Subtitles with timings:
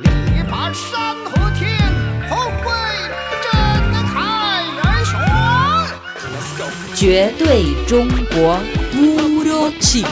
[0.00, 1.78] 力拔山河天，
[2.28, 2.68] 宏伟
[3.40, 5.14] 震撼人雄。
[6.96, 8.58] 绝对中国
[8.92, 10.08] Puro Chino.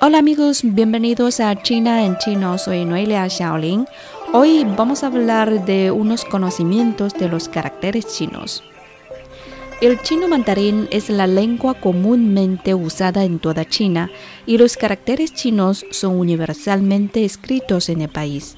[0.00, 2.56] Hola amigos, bienvenidos a China en chino.
[2.56, 3.88] Soy Noelia Xiaolin.
[4.32, 8.62] Hoy vamos a hablar de unos conocimientos de los caracteres chinos.
[9.80, 14.10] El chino mandarín es la lengua comúnmente usada en toda China
[14.46, 18.56] y los caracteres chinos son universalmente escritos en el país.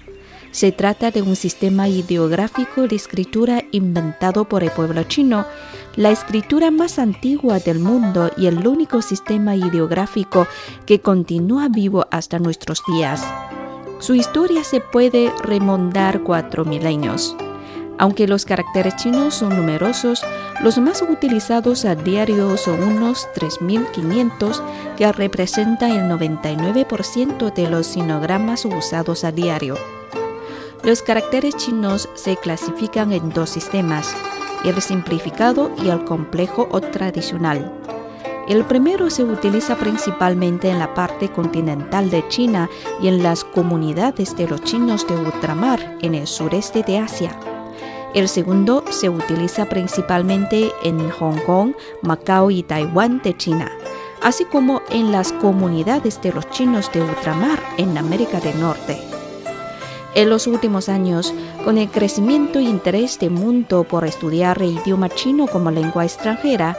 [0.53, 5.47] Se trata de un sistema ideográfico de escritura inventado por el pueblo chino,
[5.97, 10.47] la escritura más antigua del mundo y el único sistema ideográfico
[10.87, 13.23] que continúa vivo hasta nuestros días.
[13.99, 17.37] Su historia se puede remontar cuatro milenios.
[17.99, 20.23] Aunque los caracteres chinos son numerosos,
[20.63, 24.61] los más utilizados a diario son unos 3.500
[24.97, 29.77] que representan el 99% de los sinogramas usados a diario.
[30.83, 34.15] Los caracteres chinos se clasifican en dos sistemas,
[34.65, 37.73] el simplificado y el complejo o tradicional.
[38.47, 42.69] El primero se utiliza principalmente en la parte continental de China
[43.03, 47.56] y en las comunidades de los chinos de ultramar en el sureste de Asia.
[48.17, 53.71] El segundo se utiliza principalmente en Hong Kong, Macao y Taiwán de China,
[54.23, 58.99] así como en las comunidades de los chinos de ultramar en América del Norte.
[60.15, 65.11] En los últimos años, con el crecimiento e interés del mundo por estudiar el idioma
[65.11, 66.79] chino como lengua extranjera,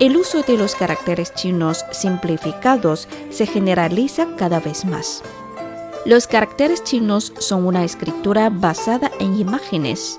[0.00, 5.22] el uso de los caracteres chinos simplificados se generaliza cada vez más.
[6.04, 10.18] Los caracteres chinos son una escritura basada en imágenes.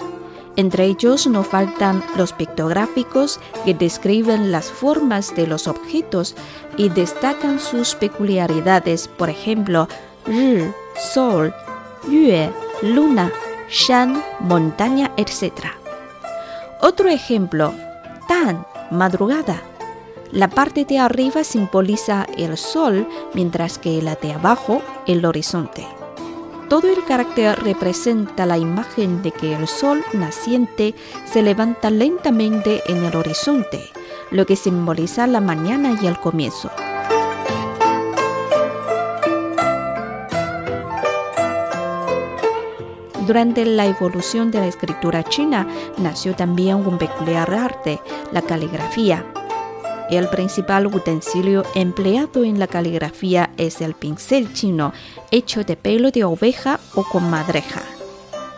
[0.58, 6.36] Entre ellos no faltan los pictográficos que describen las formas de los objetos
[6.78, 9.90] y destacan sus peculiaridades, por ejemplo,
[10.26, 11.54] Ri, Sol,
[12.10, 12.50] Yue,
[12.82, 13.32] Luna,
[13.70, 15.52] Shan, montaña, etc.
[16.82, 17.74] Otro ejemplo,
[18.28, 19.62] Tan, madrugada.
[20.32, 25.86] La parte de arriba simboliza el sol, mientras que la de abajo el horizonte.
[26.70, 30.96] Todo el carácter representa la imagen de que el sol naciente
[31.32, 33.92] se levanta lentamente en el horizonte,
[34.32, 36.72] lo que simboliza la mañana y el comienzo.
[43.28, 45.68] Durante la evolución de la escritura china
[45.98, 48.00] nació también un peculiar arte,
[48.32, 49.24] la caligrafía.
[50.10, 54.94] El principal utensilio empleado en la caligrafía es el pincel chino,
[55.32, 57.82] hecho de pelo de oveja o con madreja.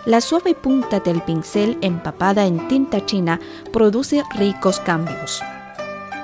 [0.05, 3.39] La suave punta del pincel empapada en tinta china
[3.71, 5.41] produce ricos cambios.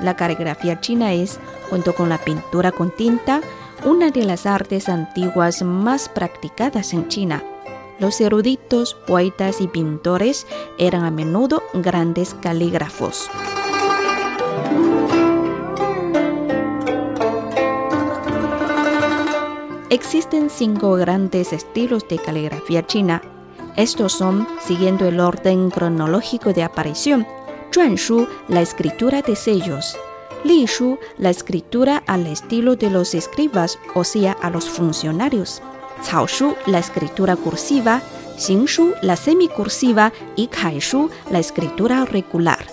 [0.01, 3.41] La caligrafía china es, junto con la pintura con tinta,
[3.85, 7.44] una de las artes antiguas más practicadas en China.
[8.00, 10.47] Los eruditos, poetas y pintores
[10.78, 13.29] eran a menudo grandes calígrafos.
[19.93, 23.21] Existen cinco grandes estilos de caligrafía china.
[23.75, 27.27] Estos son, siguiendo el orden cronológico de aparición,
[27.71, 29.95] Shu, la escritura de sellos,
[30.43, 35.61] Li Shu, la escritura al estilo de los escribas, o sea, a los funcionarios,
[36.09, 38.01] Cao Shu, la escritura cursiva,
[38.35, 42.65] Xing Shu, la semicursiva y Kai Shu, la escritura regular.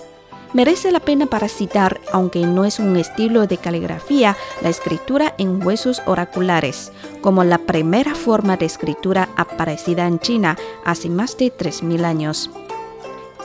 [0.53, 5.65] Merece la pena para citar, aunque no es un estilo de caligrafía, la escritura en
[5.65, 6.91] huesos oraculares,
[7.21, 12.49] como la primera forma de escritura aparecida en China hace más de 3.000 años.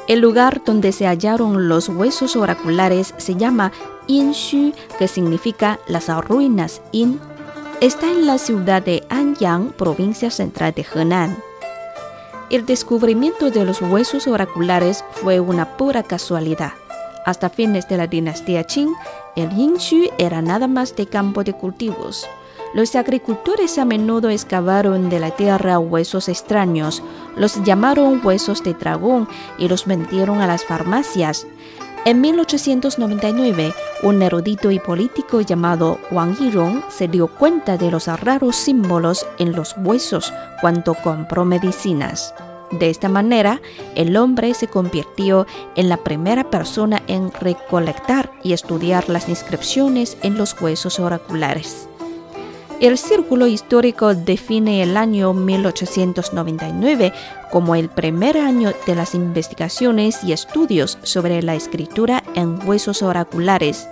[0.09, 3.71] El lugar donde se hallaron los huesos oraculares se llama
[4.09, 4.33] Yin
[4.99, 7.21] que significa las ruinas Yin.
[7.81, 11.37] Está en la ciudad de Anyang, provincia central de Henan.
[12.51, 16.73] El descubrimiento de los huesos oraculares fue una pura casualidad.
[17.27, 18.95] Hasta fines de la dinastía Qing,
[19.35, 22.25] el Yinshu era nada más de campo de cultivos.
[22.73, 27.03] Los agricultores a menudo excavaron de la tierra huesos extraños,
[27.37, 29.29] los llamaron huesos de dragón
[29.59, 31.49] y los vendieron a las farmacias.
[32.05, 33.75] En 1899,
[34.05, 39.51] un erudito y político llamado Wang Yirong se dio cuenta de los raros símbolos en
[39.51, 42.33] los huesos cuando compró medicinas.
[42.71, 43.61] De esta manera,
[43.95, 45.47] el hombre se convirtió
[45.77, 51.89] en la primera persona en recolectar y estudiar las inscripciones en los huesos oraculares.
[52.81, 57.13] El Círculo Histórico define el año 1899
[57.51, 63.89] como el primer año de las investigaciones y estudios sobre la escritura en huesos oraculares.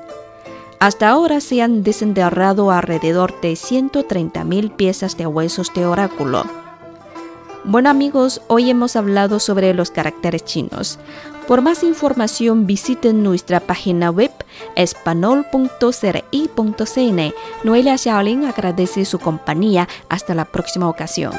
[0.81, 6.64] Hasta ahora se han desenterrado alrededor de 130.000 piezas de huesos de oráculo.
[7.67, 10.99] Bueno amigos, hoy hemos hablado sobre los caracteres chinos.
[11.49, 14.31] Por más información visiten nuestra página web
[14.77, 17.35] espanol.cri.cn.
[17.65, 19.89] Noelia Xiaolin agradece su compañía.
[20.11, 21.33] Hasta la próxima ocasión.